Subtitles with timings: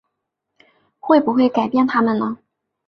[0.99, 2.39] 会不会改变他们呢？